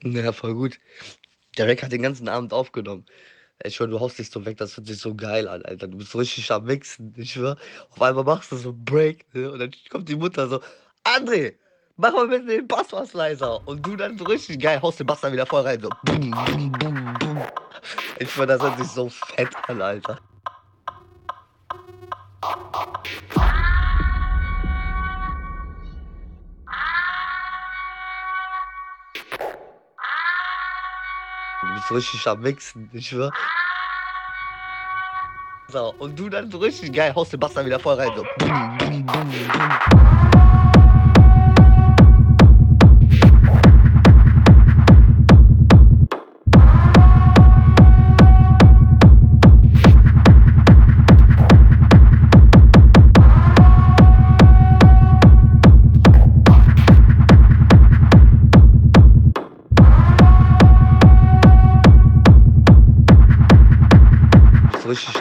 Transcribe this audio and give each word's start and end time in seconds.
Ja, 0.04 0.32
voll 0.32 0.54
gut. 0.54 0.80
Der 1.58 1.68
Rack 1.68 1.82
hat 1.82 1.92
den 1.92 2.02
ganzen 2.02 2.28
Abend 2.28 2.52
aufgenommen. 2.52 3.06
Ich 3.64 3.76
schwöre, 3.76 3.90
du 3.90 4.00
haust 4.00 4.18
dich 4.18 4.30
so 4.30 4.44
weg, 4.46 4.56
das 4.58 4.76
hört 4.76 4.86
sich 4.86 4.98
so 4.98 5.14
geil 5.14 5.48
an, 5.48 5.62
Alter. 5.64 5.88
Du 5.88 5.98
bist 5.98 6.12
so 6.12 6.18
richtig 6.18 6.50
am 6.52 6.64
Mixen, 6.64 7.14
ich 7.16 7.32
schwöre. 7.32 7.58
Auf 7.90 8.02
einmal 8.02 8.24
machst 8.24 8.52
du 8.52 8.56
so 8.56 8.70
'n 8.70 8.84
Break, 8.84 9.26
ne, 9.34 9.50
und 9.52 9.58
dann 9.60 9.70
kommt 9.90 10.08
die 10.08 10.16
Mutter 10.16 10.48
so: 10.48 10.60
„André, 11.04 11.56
mach 11.96 12.12
mal 12.14 12.28
bitte 12.28 12.46
den 12.46 12.68
Bass 12.68 12.92
was 12.92 13.12
leiser.“ 13.14 13.66
Und 13.68 13.86
du 13.86 13.96
dann 13.96 14.18
so 14.18 14.24
richtig 14.24 14.60
geil 14.60 14.80
haust 14.82 15.00
den 15.00 15.06
Bass 15.06 15.20
dann 15.22 15.32
wieder 15.34 15.46
voll 15.46 15.62
rein, 15.62 15.80
so 15.82 15.90
bum, 16.02 16.44
bum, 16.44 16.78
bum, 16.78 17.18
bum. 17.18 17.42
Ich 18.20 18.30
schwöre, 18.32 18.46
das 18.48 18.62
hört 18.62 18.78
sich 18.78 18.88
so 18.88 19.08
fett 19.10 19.58
an, 19.68 19.82
Alter. 19.82 20.18
So 31.88 31.94
richtig 31.94 32.26
am 32.28 32.40
Mixen, 32.40 32.90
ich 32.92 33.08
schwöre. 33.08 33.32
So, 35.68 35.94
und 35.98 36.18
du 36.18 36.28
dann 36.28 36.50
so 36.50 36.58
richtig 36.58 36.92
geil 36.92 37.14
haust 37.14 37.32
den 37.32 37.40
Bass 37.40 37.54
dann 37.54 37.66
wieder 37.66 37.78
voll 37.78 37.94
rein, 37.94 38.10
so 38.16 38.24
bum, 38.38 38.78
bum, 38.78 39.06
bum. 39.06 40.19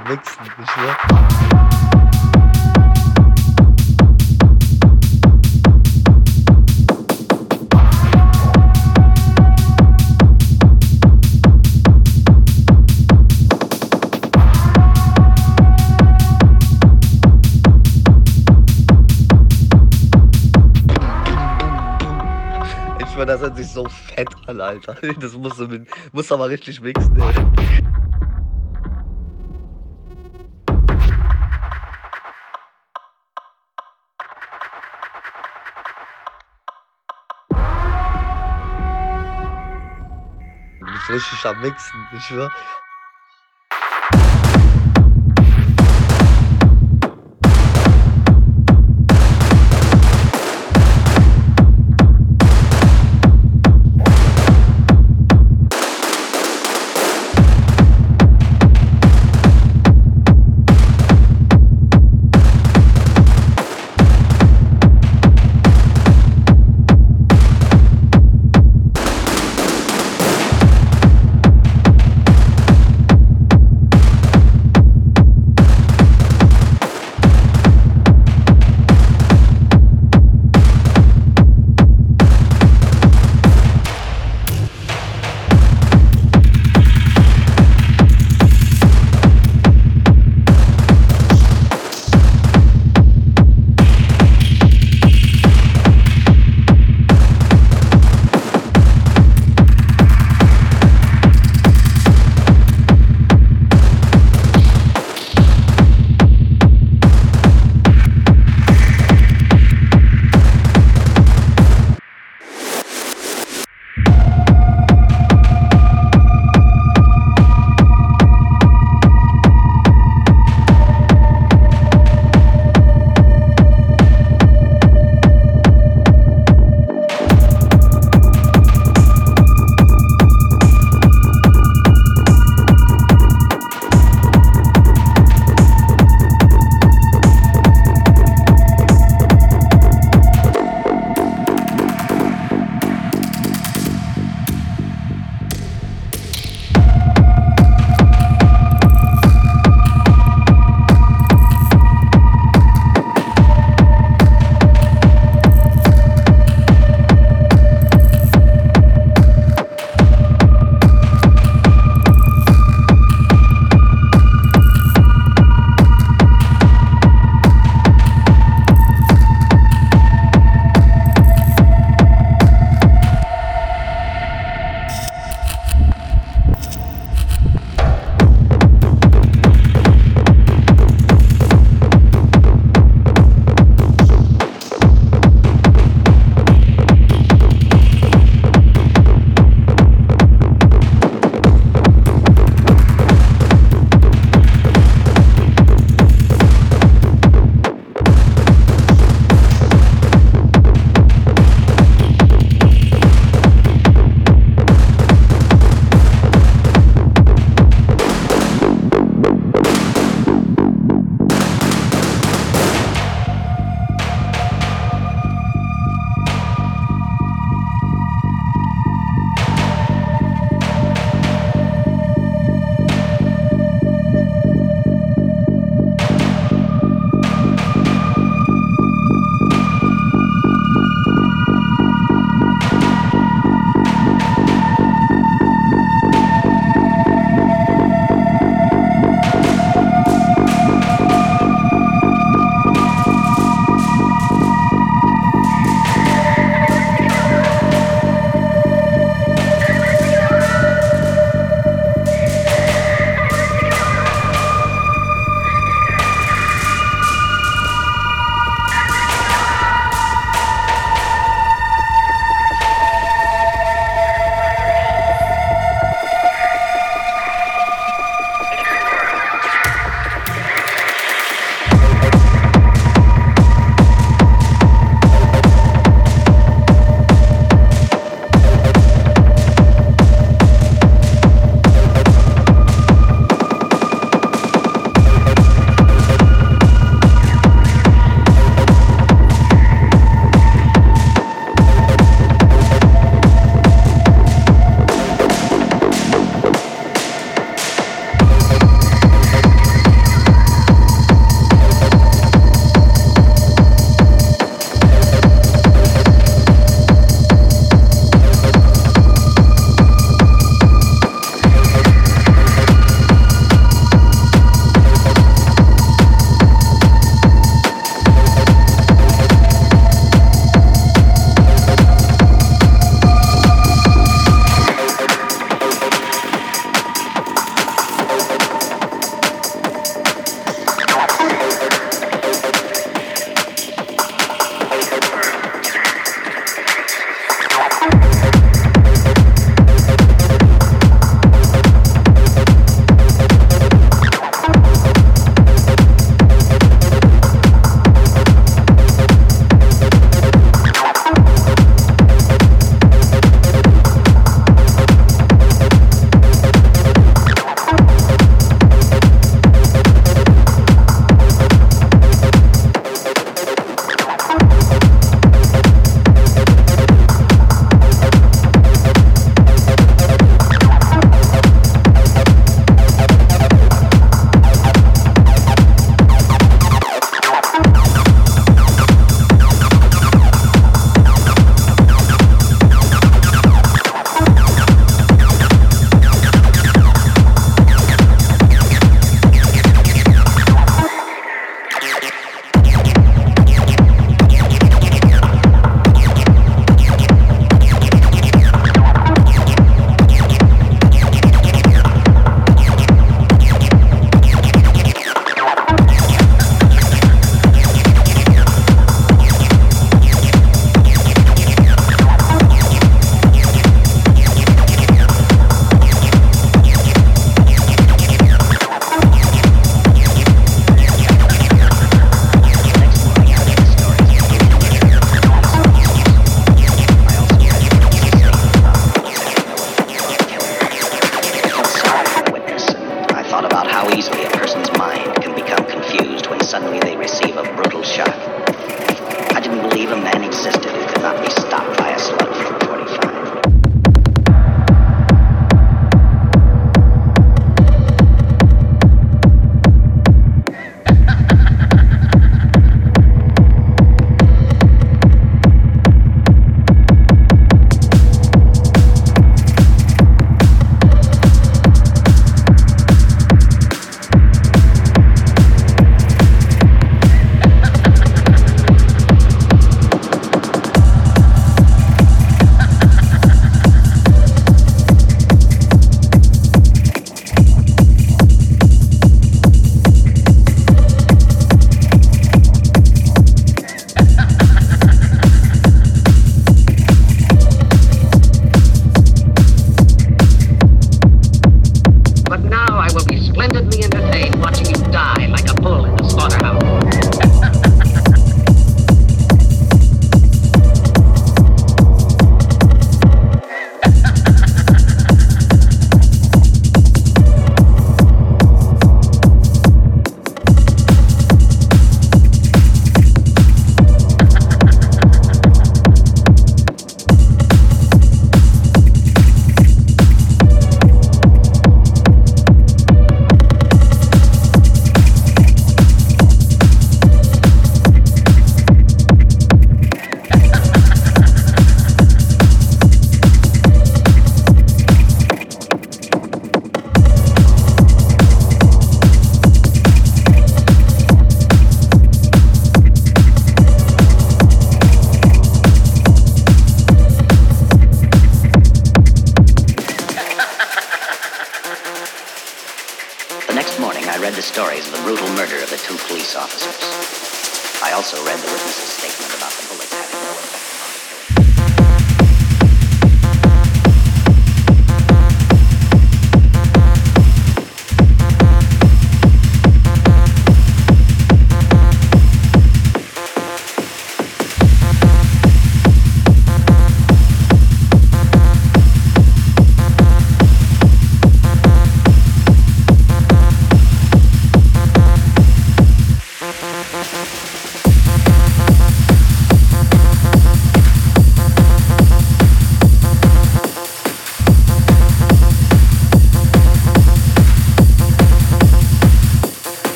Am. 0.00 0.18
Ich 22.98 23.08
schwöre, 23.12 23.26
das 23.26 23.40
hört 23.40 23.56
sich 23.56 23.68
so 23.68 23.86
fett 23.88 24.28
an, 24.46 24.60
Alter. 24.60 24.96
Das 25.20 25.34
musst 25.34 25.60
du 25.60 26.34
aber 26.34 26.48
richtig 26.48 26.80
mixen, 26.80 27.20
ey. 27.20 28.09
Richtig 41.10 41.44
am 41.46 41.60
Mixen, 41.60 42.08
ich 42.12 42.26
schwöre. 42.26 42.50